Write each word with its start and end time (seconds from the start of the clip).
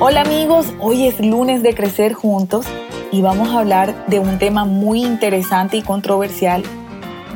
Hola 0.00 0.22
amigos, 0.22 0.74
hoy 0.80 1.06
es 1.06 1.20
lunes 1.20 1.62
de 1.62 1.72
Crecer 1.72 2.14
Juntos 2.14 2.66
y 3.12 3.22
vamos 3.22 3.50
a 3.50 3.60
hablar 3.60 4.06
de 4.08 4.18
un 4.18 4.38
tema 4.38 4.64
muy 4.64 5.04
interesante 5.04 5.76
y 5.76 5.82
controversial, 5.82 6.64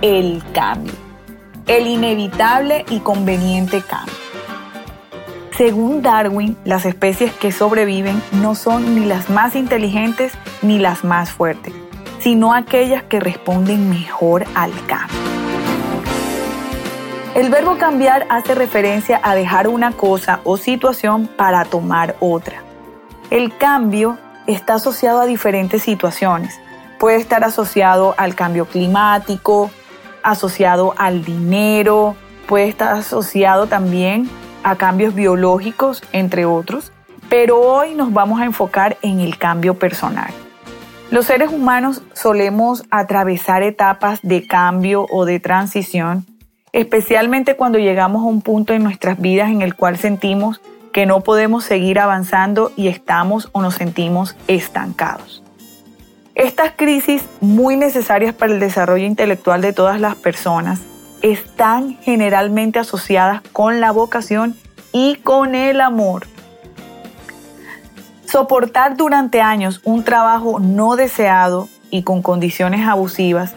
el 0.03 0.42
cambio, 0.53 0.92
el 1.69 1.87
inevitable 1.87 2.85
y 2.90 2.99
conveniente 2.99 3.81
cambio. 3.81 4.13
Según 5.56 6.03
Darwin, 6.03 6.56
las 6.65 6.85
especies 6.85 7.33
que 7.33 7.53
sobreviven 7.53 8.21
no 8.42 8.56
son 8.56 8.97
ni 8.97 9.06
las 9.06 9.31
más 9.31 9.54
inteligentes 9.54 10.33
ni 10.61 10.81
las 10.81 11.04
más 11.04 11.31
fuertes, 11.31 11.72
sino 12.19 12.54
aquellas 12.54 13.04
que 13.04 13.21
responden 13.21 13.88
mejor 13.88 14.45
al 14.56 14.72
cambio. 14.87 15.47
El 17.34 17.51
verbo 17.51 17.77
cambiar 17.77 18.27
hace 18.30 18.55
referencia 18.55 19.20
a 19.23 19.34
dejar 19.34 19.69
una 19.69 19.92
cosa 19.92 20.41
o 20.45 20.56
situación 20.56 21.27
para 21.27 21.65
tomar 21.66 22.16
otra. 22.20 22.62
El 23.30 23.56
cambio 23.56 24.18
está 24.46 24.74
asociado 24.74 25.20
a 25.20 25.27
diferentes 25.27 25.82
situaciones. 25.82 26.59
Puede 26.98 27.18
estar 27.18 27.45
asociado 27.45 28.14
al 28.16 28.34
cambio 28.34 28.64
climático, 28.64 29.70
asociado 30.23 30.95
al 30.96 31.23
dinero, 31.23 32.16
puede 32.48 32.68
estar 32.68 32.95
asociado 32.95 33.66
también 33.66 34.29
a 34.65 34.76
cambios 34.76 35.15
biológicos, 35.15 36.02
entre 36.12 36.46
otros. 36.46 36.92
Pero 37.29 37.60
hoy 37.60 37.95
nos 37.95 38.12
vamos 38.12 38.40
a 38.40 38.46
enfocar 38.46 38.96
en 39.02 39.20
el 39.20 39.37
cambio 39.37 39.79
personal. 39.79 40.32
Los 41.10 41.26
seres 41.26 41.52
humanos 41.52 42.02
solemos 42.15 42.84
atravesar 42.90 43.62
etapas 43.62 44.18
de 44.23 44.46
cambio 44.46 45.06
o 45.10 45.26
de 45.26 45.40
transición 45.40 46.26
especialmente 46.78 47.56
cuando 47.56 47.80
llegamos 47.80 48.23
a 48.23 48.27
un 48.27 48.41
punto 48.41 48.73
en 48.73 48.84
nuestras 48.84 49.20
vidas 49.20 49.50
en 49.50 49.62
el 49.62 49.74
cual 49.74 49.98
sentimos 49.98 50.60
que 50.92 51.06
no 51.06 51.23
podemos 51.23 51.64
seguir 51.64 51.98
avanzando 51.98 52.70
y 52.77 52.87
estamos 52.87 53.48
o 53.51 53.62
nos 53.62 53.74
sentimos 53.74 54.37
estancados. 54.46 55.43
Estas 56.37 56.71
crisis, 56.76 57.24
muy 57.40 57.76
necesarias 57.76 58.32
para 58.32 58.52
el 58.52 58.60
desarrollo 58.60 59.04
intelectual 59.06 59.60
de 59.60 59.73
todas 59.73 60.01
las 60.01 60.15
personas, 60.15 60.80
están 61.21 61.99
generalmente 62.02 62.79
asociadas 62.79 63.43
con 63.52 63.80
la 63.80 63.90
vocación 63.90 64.56
y 64.93 65.17
con 65.17 65.56
el 65.56 65.81
amor. 65.81 66.29
Soportar 68.25 68.97
durante 68.97 69.41
años 69.41 69.81
un 69.83 70.05
trabajo 70.05 70.61
no 70.61 70.95
deseado 70.95 71.69
y 71.91 72.05
con 72.05 72.23
condiciones 72.23 72.87
abusivas 72.87 73.56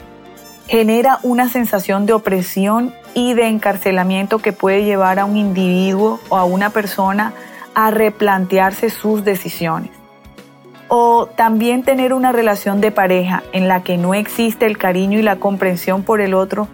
genera 0.72 1.20
una 1.24 1.50
sensación 1.50 2.06
de 2.06 2.14
opresión 2.14 2.94
y 3.14 3.34
de 3.34 3.48
encarcelamiento 3.48 4.40
que 4.40 4.54
puede 4.54 4.86
llevar 4.86 5.20
a 5.20 5.26
un 5.26 5.36
individuo 5.36 6.22
o 6.30 6.38
a 6.38 6.46
una 6.46 6.70
persona 6.70 7.34
a 7.76 7.92
replantearse 7.92 8.90
sus 8.90 9.26
decisiones. 9.26 9.92
O 10.88 11.26
también 11.26 11.84
tener 11.84 12.14
una 12.14 12.32
relación 12.32 12.80
de 12.80 12.90
pareja 12.90 13.44
en 13.52 13.68
la 13.68 13.84
que 13.84 13.98
no 13.98 14.14
existe 14.14 14.66
el 14.66 14.78
cariño 14.78 15.20
y 15.20 15.24
la 15.24 15.36
comprensión 15.36 16.04
por 16.04 16.22
el 16.22 16.34
otro 16.34 16.70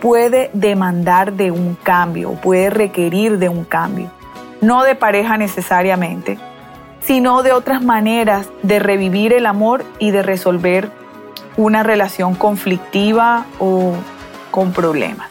puede 0.00 0.50
demandar 0.52 1.32
de 1.32 1.50
un 1.50 1.74
cambio, 1.74 2.34
puede 2.34 2.70
requerir 2.70 3.38
de 3.38 3.48
un 3.48 3.64
cambio. 3.64 4.12
No 4.60 4.84
de 4.84 4.94
pareja 4.94 5.36
necesariamente, 5.38 6.38
sino 7.00 7.42
de 7.42 7.50
otras 7.50 7.82
maneras 7.82 8.48
de 8.62 8.78
revivir 8.78 9.32
el 9.32 9.46
amor 9.46 9.84
y 9.98 10.12
de 10.12 10.22
resolver 10.22 10.99
una 11.56 11.82
relación 11.82 12.34
conflictiva 12.34 13.46
o 13.58 13.94
con 14.50 14.72
problemas. 14.72 15.30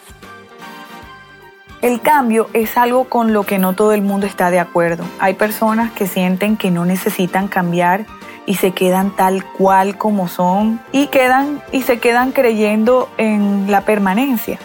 El 1.82 2.02
cambio 2.02 2.50
es 2.52 2.76
algo 2.78 3.06
con 3.06 3.32
lo 3.32 3.44
que 3.44 3.58
no 3.58 3.74
todo 3.74 3.94
el 3.94 4.02
mundo 4.02 4.26
está 4.26 4.52
de 4.52 4.60
acuerdo. 4.60 5.06
Hay 5.20 5.36
personas 5.36 5.92
que 5.94 6.08
sienten 6.08 6.58
que 6.58 6.72
no 6.72 6.84
necesitan 6.84 7.48
cambiar 7.48 8.06
y 8.46 8.56
se 8.56 8.72
quedan 8.72 9.16
tal 9.16 9.46
cual 9.46 9.98
como 9.98 10.28
son 10.28 10.82
y 10.92 11.08
quedan 11.08 11.62
y 11.72 11.84
se 11.84 12.00
quedan 12.00 12.32
creyendo 12.34 13.10
en 13.18 13.72
la 13.72 13.82
permanencia. 13.82 14.60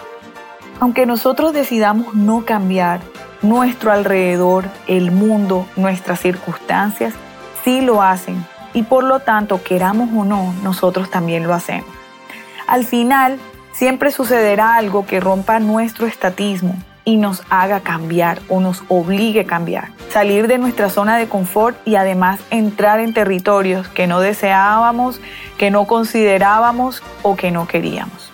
Aunque 0.80 1.06
nosotros 1.06 1.52
decidamos 1.52 2.14
no 2.14 2.44
cambiar, 2.44 3.00
nuestro 3.42 3.92
alrededor, 3.92 4.64
el 4.88 5.12
mundo, 5.12 5.66
nuestras 5.76 6.18
circunstancias 6.18 7.14
sí 7.62 7.80
lo 7.80 8.02
hacen 8.02 8.44
y 8.74 8.82
por 8.82 9.04
lo 9.04 9.20
tanto, 9.20 9.62
queramos 9.62 10.10
o 10.14 10.24
no, 10.24 10.52
nosotros 10.62 11.10
también 11.10 11.46
lo 11.46 11.54
hacemos. 11.54 11.88
Al 12.66 12.84
final, 12.84 13.38
siempre 13.72 14.10
sucederá 14.10 14.74
algo 14.74 15.06
que 15.06 15.20
rompa 15.20 15.58
nuestro 15.60 16.06
estatismo, 16.06 16.76
y 17.04 17.16
nos 17.16 17.42
haga 17.50 17.80
cambiar 17.80 18.40
o 18.48 18.60
nos 18.60 18.82
obligue 18.88 19.40
a 19.40 19.46
cambiar. 19.46 19.88
Salir 20.10 20.48
de 20.48 20.58
nuestra 20.58 20.88
zona 20.88 21.16
de 21.16 21.28
confort 21.28 21.76
y 21.86 21.96
además 21.96 22.40
entrar 22.50 23.00
en 23.00 23.12
territorios 23.12 23.88
que 23.88 24.06
no 24.06 24.20
deseábamos, 24.20 25.20
que 25.58 25.70
no 25.70 25.86
considerábamos 25.86 27.02
o 27.22 27.36
que 27.36 27.50
no 27.50 27.66
queríamos. 27.66 28.32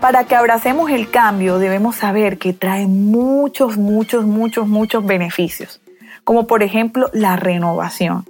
Para 0.00 0.24
que 0.24 0.34
abracemos 0.34 0.90
el 0.90 1.10
cambio 1.10 1.58
debemos 1.58 1.96
saber 1.96 2.38
que 2.38 2.52
trae 2.52 2.86
muchos, 2.86 3.78
muchos, 3.78 4.26
muchos, 4.26 4.68
muchos 4.68 5.06
beneficios, 5.06 5.80
como 6.24 6.46
por 6.46 6.62
ejemplo 6.62 7.08
la 7.12 7.36
renovación, 7.36 8.24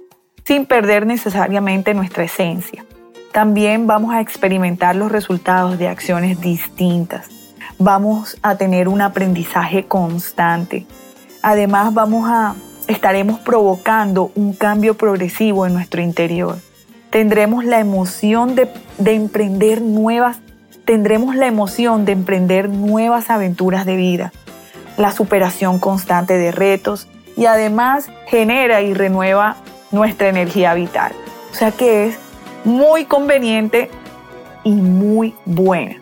sin 0.47 0.65
perder 0.65 1.05
necesariamente 1.05 1.93
nuestra 1.93 2.23
esencia. 2.23 2.85
También 3.33 3.85
vamos 3.85 4.13
a 4.13 4.21
experimentar 4.21 4.95
los 4.95 5.11
resultados 5.11 5.77
de 5.77 5.89
acciones 5.89 6.39
distintas 6.39 7.37
vamos 7.79 8.37
a 8.41 8.55
tener 8.55 8.87
un 8.87 9.01
aprendizaje 9.01 9.85
constante. 9.85 10.85
Además, 11.41 11.93
vamos 11.93 12.29
a 12.29 12.55
estaremos 12.87 13.39
provocando 13.39 14.31
un 14.35 14.53
cambio 14.53 14.95
progresivo 14.95 15.65
en 15.65 15.73
nuestro 15.73 16.01
interior. 16.01 16.57
Tendremos 17.09 17.65
la 17.65 17.79
emoción 17.79 18.55
de, 18.55 18.69
de 18.97 19.13
emprender 19.13 19.81
nuevas, 19.81 20.39
tendremos 20.85 21.35
la 21.35 21.47
emoción 21.47 22.05
de 22.05 22.13
emprender 22.13 22.69
nuevas 22.69 23.29
aventuras 23.29 23.85
de 23.85 23.95
vida, 23.95 24.31
la 24.97 25.11
superación 25.11 25.79
constante 25.79 26.37
de 26.37 26.51
retos 26.51 27.07
y 27.35 27.45
además 27.45 28.09
genera 28.27 28.81
y 28.81 28.93
renueva 28.93 29.57
nuestra 29.91 30.29
energía 30.29 30.73
vital. 30.73 31.13
O 31.51 31.55
sea 31.55 31.71
que 31.71 32.07
es 32.07 32.19
muy 32.63 33.05
conveniente 33.05 33.89
y 34.63 34.73
muy 34.73 35.33
buena. 35.45 35.95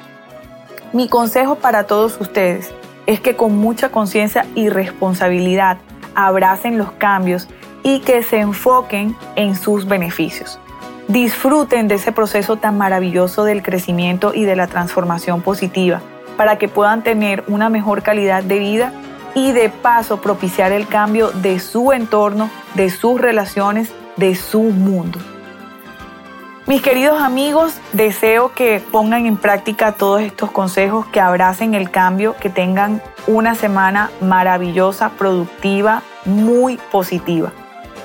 Mi 0.94 1.07
consejo 1.07 1.56
para 1.56 1.85
todos 1.85 2.19
ustedes 2.19 2.73
es 3.06 3.19
que 3.19 3.35
con 3.35 3.56
mucha 3.57 3.90
conciencia 3.90 4.46
y 4.56 4.69
responsabilidad 4.69 5.78
abracen 6.16 6.78
los 6.78 6.91
cambios 6.94 7.47
y 7.84 8.00
que 8.00 8.23
se 8.23 8.40
enfoquen 8.40 9.16
en 9.35 9.56
sus 9.56 9.88
beneficios. 9.88 10.59
Disfruten 11.07 11.88
de 11.88 11.96
ese 11.96 12.12
proceso 12.12 12.56
tan 12.56 12.78
maravilloso 12.78 13.44
del 13.44 13.62
crecimiento 13.62 14.34
y 14.34 14.46
de 14.46 14.56
la 14.56 14.67
transformación 14.67 15.41
positiva 15.41 16.02
para 16.35 16.57
que 16.57 16.67
puedan 16.67 17.03
tener 17.03 17.44
una 17.47 17.69
mejor 17.69 18.02
calidad 18.02 18.44
de 18.44 18.59
vida 18.59 18.94
y 19.35 19.52
de 19.52 19.69
paso 19.69 20.22
propiciar 20.22 20.72
el 20.72 20.88
cambio 20.88 21.29
de 21.29 21.59
su 21.59 21.91
entorno, 21.91 22.50
de 22.75 22.90
sus 22.90 23.19
relaciones, 23.19 23.91
de 24.18 24.36
su 24.36 24.62
mundo. 24.62 25.19
Mis 26.68 26.81
queridos 26.81 27.22
amigos, 27.22 27.75
deseo 27.94 28.52
que 28.53 28.81
pongan 28.91 29.28
en 29.28 29.38
práctica 29.38 29.91
todos 29.91 30.22
estos 30.22 30.50
consejos, 30.50 31.06
que 31.08 31.19
abracen 31.19 31.75
el 31.75 31.91
cambio, 31.91 32.35
que 32.40 32.50
tengan 32.50 33.03
una 33.28 33.53
semana 33.53 34.09
maravillosa, 34.19 35.09
productiva, 35.09 36.02
muy 36.25 36.78
positiva. 36.91 37.52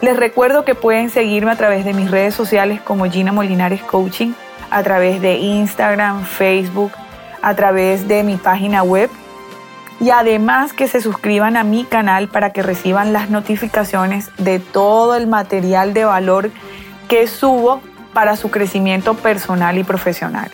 Les 0.03 0.17
recuerdo 0.17 0.65
que 0.65 0.75
pueden 0.75 1.11
seguirme 1.11 1.51
a 1.51 1.57
través 1.57 1.85
de 1.85 1.95
mis 1.95 2.11
redes 2.11 2.35
sociales 2.35 2.81
como 2.83 3.05
Gina 3.11 3.33
Molinares 3.33 3.83
Coaching, 3.83 4.33
a 4.71 4.83
través 4.83 5.21
de 5.21 5.39
Instagram, 5.39 6.25
Facebook, 6.25 6.93
a 7.43 7.55
través 7.55 8.09
de 8.09 8.23
mi 8.23 8.37
página 8.37 8.83
web 8.83 9.11
y 10.01 10.11
además 10.11 10.73
que 10.73 10.89
se 10.89 11.01
suscriban 11.01 11.57
a 11.57 11.65
mi 11.65 11.85
canal 11.85 12.29
para 12.29 12.51
que 12.51 12.63
reciban 12.63 13.13
las 13.13 13.31
notificaciones 13.31 14.31
de 14.39 14.59
todo 14.59 15.15
el 15.15 15.27
material 15.27 15.93
de 15.93 16.05
valor 16.05 16.51
que 17.09 17.27
subo 17.27 17.83
para 18.15 18.37
su 18.37 18.51
crecimiento 18.51 19.15
personal 19.15 19.79
y 19.79 19.85
profesional. 19.85 20.51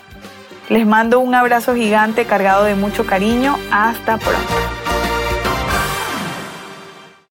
Les 0.69 0.85
mando 0.85 1.19
un 1.19 1.33
abrazo 1.33 1.75
gigante 1.75 2.25
cargado 2.25 2.65
de 2.65 2.75
mucho 2.75 3.05
cariño. 3.05 3.57
Hasta 3.71 4.17
pronto. 4.17 4.66